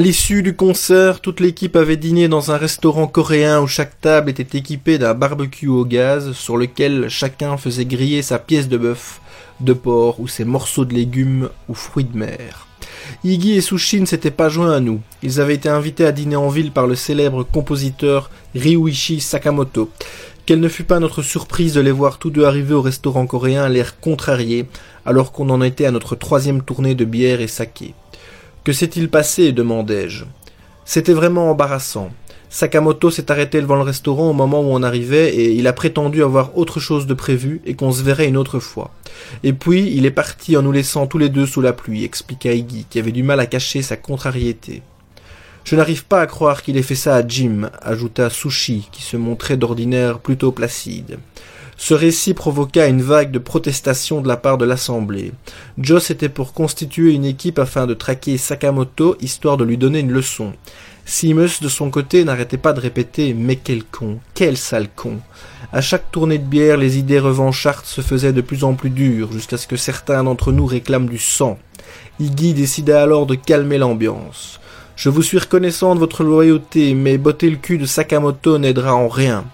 [0.00, 4.30] À l'issue du concert, toute l'équipe avait dîné dans un restaurant coréen où chaque table
[4.30, 9.20] était équipée d'un barbecue au gaz sur lequel chacun faisait griller sa pièce de bœuf,
[9.60, 12.66] de porc ou ses morceaux de légumes ou fruits de mer.
[13.24, 15.02] Iggy et Sushi ne s'étaient pas joints à nous.
[15.22, 19.90] Ils avaient été invités à dîner en ville par le célèbre compositeur Ryuichi Sakamoto.
[20.46, 23.64] Quelle ne fut pas notre surprise de les voir tous deux arriver au restaurant coréen
[23.64, 24.64] à l'air contrarié,
[25.04, 27.92] alors qu'on en était à notre troisième tournée de bière et saké.
[28.62, 30.24] Que s'est-il passé demandai-je.
[30.84, 32.10] C'était vraiment embarrassant.
[32.50, 36.22] Sakamoto s'est arrêté devant le restaurant au moment où on arrivait et il a prétendu
[36.22, 38.90] avoir autre chose de prévu et qu'on se verrait une autre fois.
[39.44, 42.52] Et puis il est parti en nous laissant tous les deux sous la pluie, expliqua
[42.52, 44.82] Iggy, qui avait du mal à cacher sa contrariété.
[45.64, 49.16] Je n'arrive pas à croire qu'il ait fait ça à Jim, ajouta Sushi, qui se
[49.16, 51.18] montrait d'ordinaire plutôt placide.
[51.82, 55.32] Ce récit provoqua une vague de protestations de la part de l'Assemblée.
[55.78, 60.12] Joss était pour constituer une équipe afin de traquer Sakamoto, histoire de lui donner une
[60.12, 60.52] leçon.
[61.06, 65.20] Seamus, de son côté, n'arrêtait pas de répéter Mais quel con, quel sale con.
[65.72, 69.32] À chaque tournée de bière, les idées revanchardes se faisaient de plus en plus dures,
[69.32, 71.58] jusqu'à ce que certains d'entre nous réclament du sang.
[72.20, 74.60] Iggy décida alors de calmer l'ambiance.
[74.96, 79.08] Je vous suis reconnaissant de votre loyauté, mais botter le cul de Sakamoto n'aidera en
[79.08, 79.46] rien.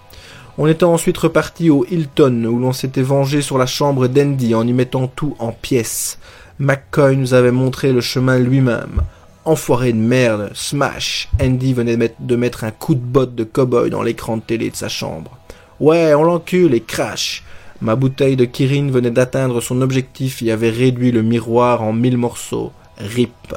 [0.59, 4.65] On était ensuite reparti au Hilton, où l'on s'était vengé sur la chambre d'Andy en
[4.65, 6.17] y mettant tout en pièces.
[6.57, 9.01] McCoy nous avait montré le chemin lui-même.
[9.45, 14.01] Enfoiré de merde, smash, Andy venait de mettre un coup de botte de cow-boy dans
[14.01, 15.37] l'écran de télé de sa chambre.
[15.79, 17.43] Ouais, on l'encule et crash.
[17.79, 22.17] Ma bouteille de Kirin venait d'atteindre son objectif et avait réduit le miroir en mille
[22.17, 22.71] morceaux.
[22.97, 23.55] Rip.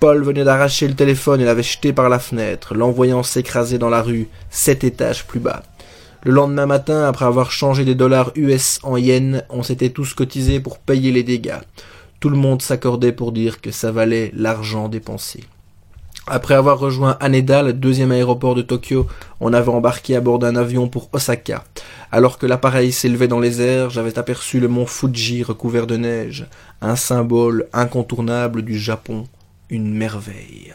[0.00, 4.00] Paul venait d'arracher le téléphone et l'avait jeté par la fenêtre, l'envoyant s'écraser dans la
[4.00, 5.62] rue, sept étages plus bas.
[6.24, 10.58] Le lendemain matin, après avoir changé des dollars US en yens, on s'était tous cotisés
[10.58, 11.60] pour payer les dégâts.
[12.18, 15.44] Tout le monde s'accordait pour dire que ça valait l'argent dépensé.
[16.26, 19.06] Après avoir rejoint Haneda, le deuxième aéroport de Tokyo,
[19.40, 21.62] on avait embarqué à bord d'un avion pour Osaka.
[22.10, 26.46] Alors que l'appareil s'élevait dans les airs, j'avais aperçu le mont Fuji recouvert de neige,
[26.80, 29.26] un symbole incontournable du Japon,
[29.68, 30.72] une merveille.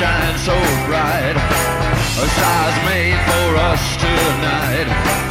[0.00, 0.56] Shine so
[0.86, 1.36] bright.
[1.36, 5.29] A stars made for us tonight.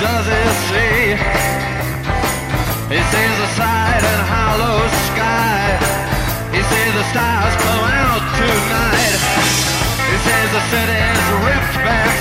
[0.00, 1.02] Does he see?
[2.94, 4.78] He sees the side and hollow
[5.10, 5.78] sky.
[6.54, 9.20] He sees the stars come out tonight.
[10.08, 12.17] He sees the city's ripped back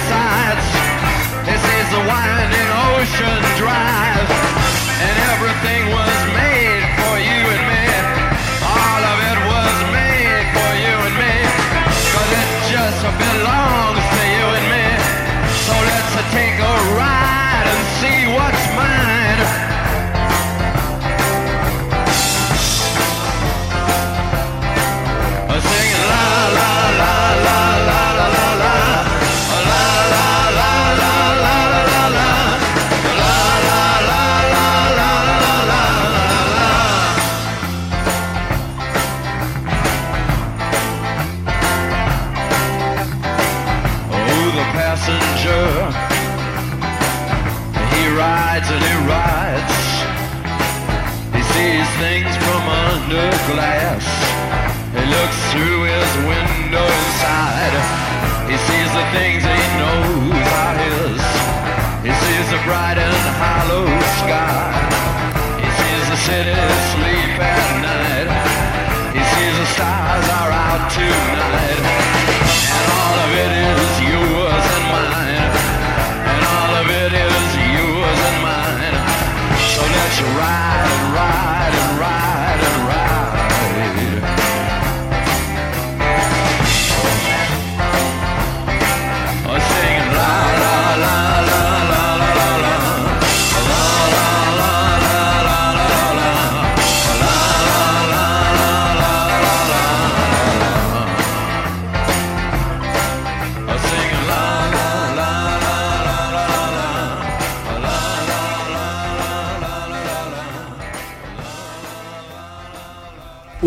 [70.97, 71.26] two.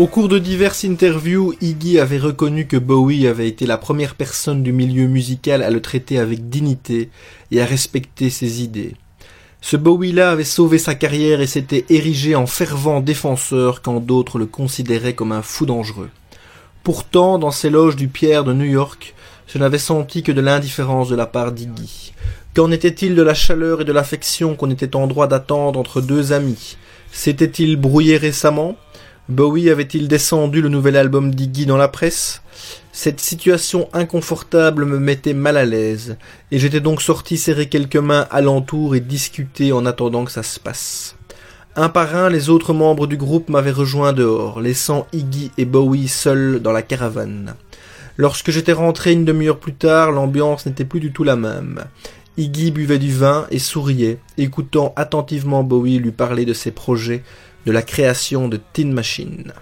[0.01, 4.63] Au cours de diverses interviews, Iggy avait reconnu que Bowie avait été la première personne
[4.63, 7.11] du milieu musical à le traiter avec dignité
[7.51, 8.95] et à respecter ses idées.
[9.61, 14.47] Ce Bowie-là avait sauvé sa carrière et s'était érigé en fervent défenseur quand d'autres le
[14.47, 16.09] considéraient comme un fou dangereux.
[16.81, 19.13] Pourtant, dans ces loges du Pierre de New York,
[19.45, 22.13] je n'avais senti que de l'indifférence de la part d'Iggy.
[22.55, 26.33] Qu'en était-il de la chaleur et de l'affection qu'on était en droit d'attendre entre deux
[26.33, 26.75] amis?
[27.11, 28.77] S'était-il brouillé récemment?
[29.31, 32.41] Bowie avait-il descendu le nouvel album d'Iggy dans la presse?
[32.91, 36.17] Cette situation inconfortable me mettait mal à l'aise,
[36.51, 40.59] et j'étais donc sorti serrer quelques mains alentour et discuter en attendant que ça se
[40.59, 41.15] passe.
[41.77, 46.09] Un par un, les autres membres du groupe m'avaient rejoint dehors, laissant Iggy et Bowie
[46.09, 47.55] seuls dans la caravane.
[48.17, 51.85] Lorsque j'étais rentré une demi-heure plus tard, l'ambiance n'était plus du tout la même.
[52.35, 57.23] Iggy buvait du vin et souriait, écoutant attentivement Bowie lui parler de ses projets,
[57.65, 59.53] de la création de Tin Machine.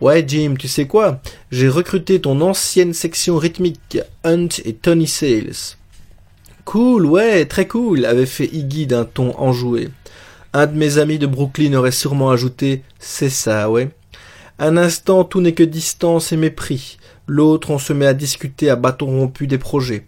[0.00, 1.20] Ouais Jim, tu sais quoi?
[1.50, 5.76] J'ai recruté ton ancienne section rythmique, Hunt et Tony Sales.
[6.64, 9.88] Cool, ouais, très cool, avait fait Iggy d'un ton enjoué.
[10.52, 13.90] Un de mes amis de Brooklyn aurait sûrement ajouté C'est ça, ouais.
[14.58, 16.98] Un instant, tout n'est que distance et mépris.
[17.26, 20.06] L'autre, on se met à discuter à bâton rompu des projets.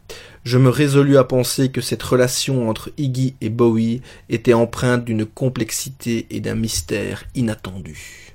[0.48, 4.00] Je me résolus à penser que cette relation entre Iggy et Bowie
[4.30, 8.27] était empreinte d'une complexité et d'un mystère inattendus.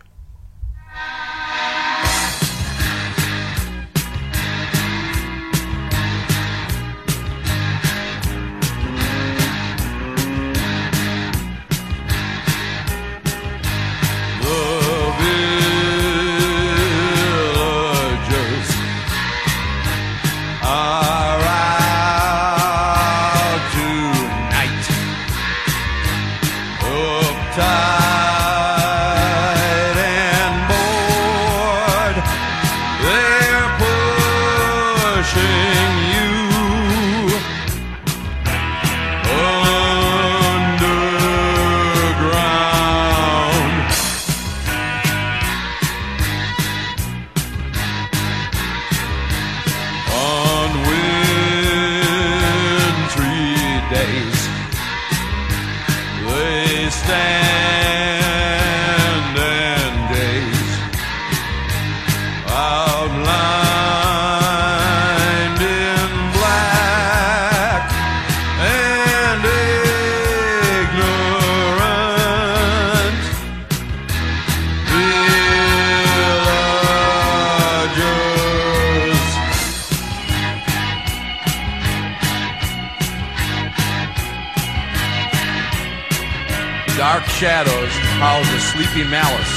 [88.94, 89.50] House malice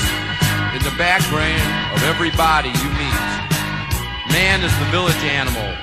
[0.72, 1.60] in the back brain
[1.92, 3.20] of every body you meet.
[4.32, 5.76] Man is the village animal,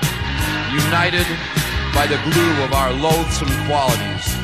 [0.73, 1.27] united
[1.93, 4.35] by the glue of our loathsome qualities.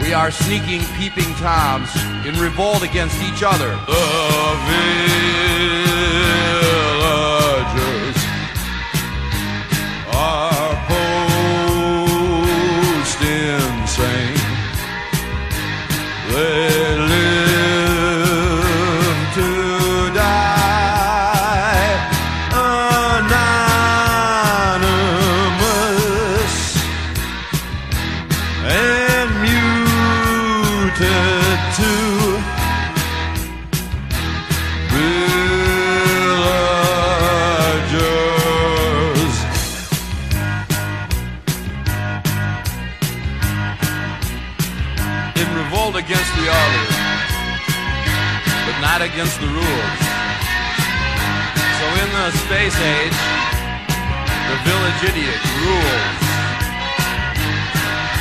[0.00, 1.94] We are sneaking, peeping toms
[2.26, 3.70] in revolt against each other.
[3.86, 4.56] The
[6.90, 8.16] villagers
[10.12, 10.74] are
[12.10, 14.40] post insane.
[16.32, 16.89] They
[31.00, 31.92] muted to
[38.00, 39.34] villagers.
[45.40, 46.96] In revolt against the others,
[48.66, 50.00] but not against the rules.
[51.80, 53.18] So in the space age,
[54.50, 56.30] the village idiot rules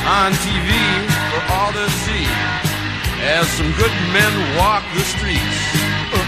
[0.08, 0.72] on TV
[1.30, 2.69] for all to see
[3.22, 5.60] as some good men walk the streets.
[6.12, 6.26] Oh.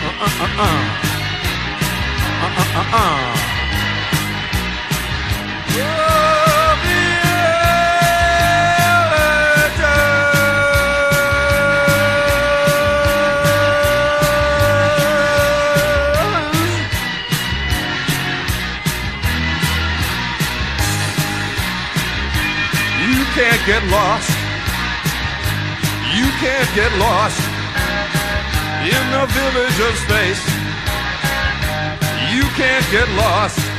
[23.02, 24.31] You can't get lost.
[26.42, 27.40] You can't get lost
[28.82, 30.44] in the village of space.
[32.34, 33.71] You can't get lost.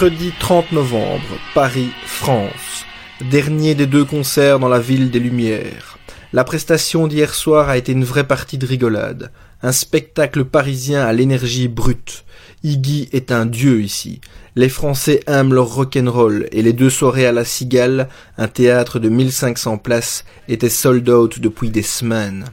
[0.00, 2.86] Mercredi 30 novembre, Paris, France.
[3.30, 5.98] Dernier des deux concerts dans la ville des Lumières.
[6.32, 9.30] La prestation d'hier soir a été une vraie partie de rigolade.
[9.62, 12.24] Un spectacle parisien à l'énergie brute.
[12.64, 14.22] Iggy est un dieu ici.
[14.56, 18.08] Les Français aiment leur rock'n'roll et les deux soirées à la Cigale,
[18.38, 22.46] un théâtre de 1500 places, étaient sold out depuis des semaines.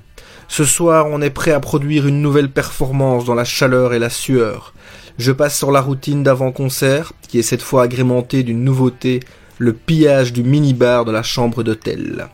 [0.49, 4.09] Ce soir, on est prêt à produire une nouvelle performance dans la chaleur et la
[4.09, 4.73] sueur.
[5.17, 9.19] Je passe sur la routine d'avant-concert, qui est cette fois agrémentée d'une nouveauté,
[9.57, 12.27] le pillage du minibar de la chambre d'hôtel.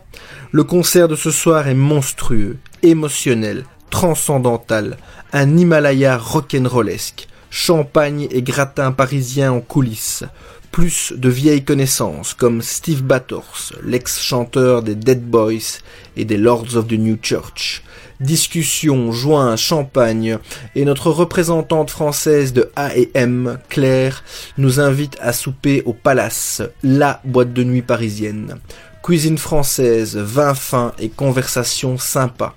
[0.51, 4.97] Le concert de ce soir est monstrueux, émotionnel, transcendantal,
[5.31, 10.25] un Himalaya rock'n'rollesque, champagne et gratin parisien en coulisses,
[10.73, 15.77] plus de vieilles connaissances comme Steve Battors, l'ex-chanteur des Dead Boys
[16.17, 17.83] et des Lords of the New Church,
[18.19, 20.39] discussions, joints, champagne,
[20.73, 24.23] et notre représentante française de A&M, Claire,
[24.57, 28.55] nous invite à souper au Palace, la boîte de nuit parisienne.
[29.03, 32.55] Cuisine française, vin fin et conversation sympa.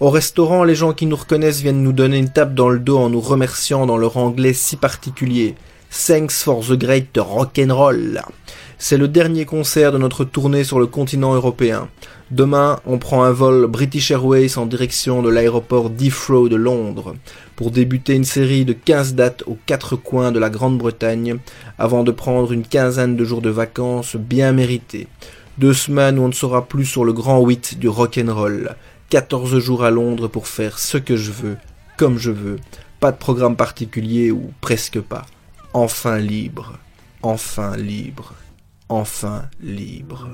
[0.00, 2.98] Au restaurant, les gens qui nous reconnaissent viennent nous donner une tape dans le dos
[2.98, 5.54] en nous remerciant dans leur anglais si particulier.
[5.94, 8.22] Thanks for the great rock'n'roll.
[8.78, 11.88] C'est le dernier concert de notre tournée sur le continent européen.
[12.30, 17.14] Demain, on prend un vol British Airways en direction de l'aéroport d'Heathrow de Londres
[17.56, 21.36] pour débuter une série de 15 dates aux quatre coins de la Grande-Bretagne
[21.78, 25.08] avant de prendre une quinzaine de jours de vacances bien mérités.
[25.58, 28.76] Deux semaines où on ne sera plus sur le grand 8 du rock'n'roll.
[29.10, 31.58] 14 jours à Londres pour faire ce que je veux,
[31.98, 32.56] comme je veux.
[32.98, 35.26] Pas de programme particulier ou presque pas.
[35.74, 36.78] Enfin libre.
[37.22, 38.34] Enfin libre.
[38.90, 40.28] Enfin libre.